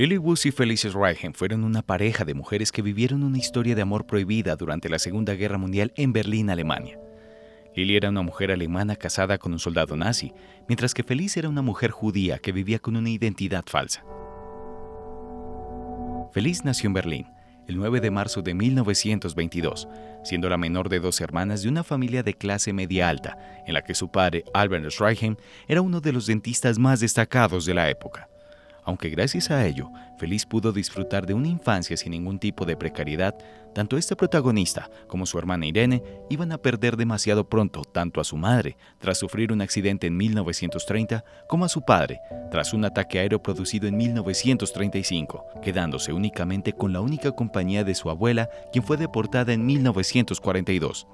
[0.00, 3.82] Lily Woods y Felicia Reichen fueron una pareja de mujeres que vivieron una historia de
[3.82, 6.98] amor prohibida durante la Segunda Guerra Mundial en Berlín, Alemania.
[7.76, 10.32] Lily era una mujer alemana casada con un soldado nazi,
[10.68, 14.02] mientras que Felicia era una mujer judía que vivía con una identidad falsa.
[16.32, 17.26] Feliz nació en Berlín
[17.68, 19.86] el 9 de marzo de 1922,
[20.24, 23.82] siendo la menor de dos hermanas de una familia de clase media alta, en la
[23.82, 25.36] que su padre, Albert Schreihheim,
[25.68, 28.30] era uno de los dentistas más destacados de la época
[28.84, 33.34] aunque gracias a ello, Feliz pudo disfrutar de una infancia sin ningún tipo de precariedad,
[33.74, 38.36] tanto esta protagonista como su hermana Irene iban a perder demasiado pronto tanto a su
[38.36, 42.20] madre, tras sufrir un accidente en 1930, como a su padre,
[42.50, 48.10] tras un ataque aéreo producido en 1935, quedándose únicamente con la única compañía de su
[48.10, 51.06] abuela, quien fue deportada en 1942.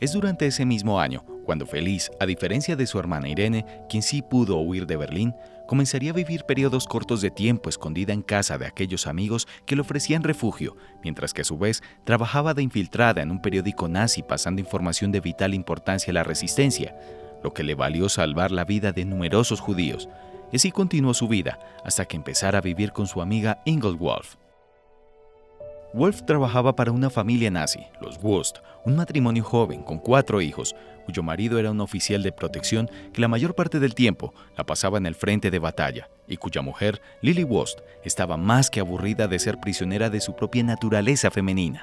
[0.00, 4.20] Es durante ese mismo año cuando Feliz, a diferencia de su hermana Irene, quien sí
[4.20, 5.34] pudo huir de Berlín,
[5.66, 9.80] comenzaría a vivir periodos cortos de tiempo escondida en casa de aquellos amigos que le
[9.80, 14.60] ofrecían refugio, mientras que a su vez trabajaba de infiltrada en un periódico nazi pasando
[14.60, 16.94] información de vital importancia a la resistencia,
[17.42, 20.06] lo que le valió salvar la vida de numerosos judíos.
[20.52, 23.96] Y así continuó su vida hasta que empezara a vivir con su amiga Ingrid
[25.92, 26.22] Wolf.
[26.26, 30.74] Trabajaba para una familia nazi, los Wurst, un matrimonio joven con cuatro hijos,
[31.06, 34.98] cuyo marido era un oficial de protección que la mayor parte del tiempo la pasaba
[34.98, 39.38] en el frente de batalla, y cuya mujer, Lily Wurst, estaba más que aburrida de
[39.38, 41.82] ser prisionera de su propia naturaleza femenina.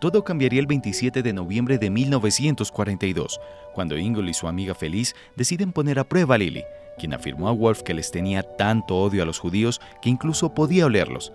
[0.00, 3.38] Todo cambiaría el 27 de noviembre de 1942,
[3.74, 6.64] cuando Ingle y su amiga Feliz deciden poner a prueba a Lily,
[6.98, 10.86] quien afirmó a Wolf que les tenía tanto odio a los judíos que incluso podía
[10.86, 11.32] olerlos.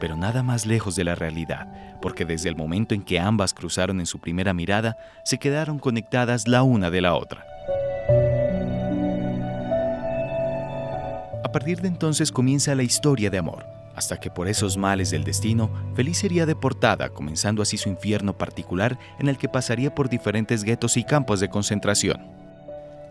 [0.00, 1.68] Pero nada más lejos de la realidad,
[2.02, 6.48] porque desde el momento en que ambas cruzaron en su primera mirada, se quedaron conectadas
[6.48, 7.46] la una de la otra.
[11.44, 15.24] A partir de entonces comienza la historia de amor hasta que por esos males del
[15.24, 20.64] destino, Feliz sería deportada, comenzando así su infierno particular en el que pasaría por diferentes
[20.64, 22.43] guetos y campos de concentración.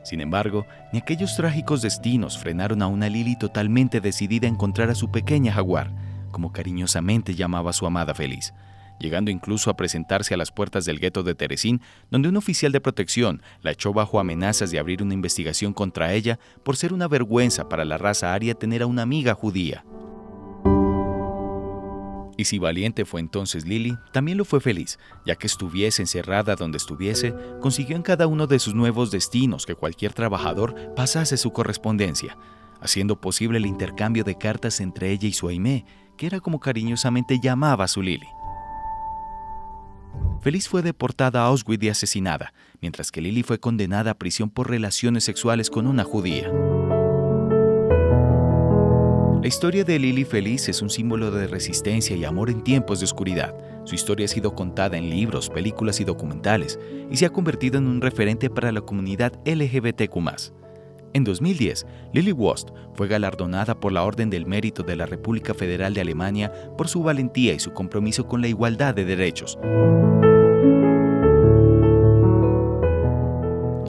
[0.03, 4.95] Sin embargo, ni aquellos trágicos destinos frenaron a una Lily totalmente decidida a encontrar a
[4.95, 5.91] su pequeña jaguar,
[6.31, 8.53] como cariñosamente llamaba a su amada Feliz,
[8.99, 11.81] llegando incluso a presentarse a las puertas del gueto de Teresín,
[12.11, 16.37] donde un oficial de protección la echó bajo amenazas de abrir una investigación contra ella
[16.63, 19.85] por ser una vergüenza para la raza aria tener a una amiga judía.
[22.37, 26.77] Y si valiente fue entonces Lily, también lo fue feliz, ya que estuviese encerrada donde
[26.77, 32.37] estuviese, consiguió en cada uno de sus nuevos destinos que cualquier trabajador pasase su correspondencia,
[32.81, 35.85] haciendo posible el intercambio de cartas entre ella y su Aimé,
[36.17, 38.27] que era como cariñosamente llamaba a su Lily.
[40.41, 44.69] Feliz fue deportada a Auschwitz y asesinada, mientras que Lily fue condenada a prisión por
[44.69, 46.51] relaciones sexuales con una judía.
[49.43, 53.03] La historia de Lily Feliz es un símbolo de resistencia y amor en tiempos de
[53.03, 53.53] oscuridad.
[53.83, 56.79] Su historia ha sido contada en libros, películas y documentales
[57.11, 60.15] y se ha convertido en un referente para la comunidad LGBTQ.
[61.11, 65.93] En 2010, Lily Wost fue galardonada por la Orden del Mérito de la República Federal
[65.93, 69.59] de Alemania por su valentía y su compromiso con la igualdad de derechos.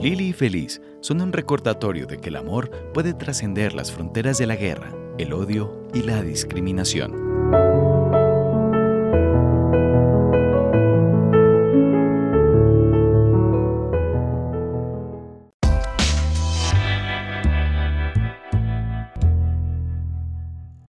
[0.01, 4.47] Lily y Feliz son un recordatorio de que el amor puede trascender las fronteras de
[4.47, 7.24] la guerra el odio y la discriminación.